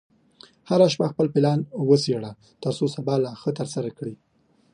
هره 0.69 0.87
شپه 0.93 1.05
خپل 1.11 1.27
پلان 1.33 1.59
وڅېړه، 1.89 2.31
ترڅو 2.61 2.85
سبا 2.95 3.15
لا 3.23 3.31
ښه 3.41 3.51
ترسره 3.59 3.89
کړې. 3.97 4.15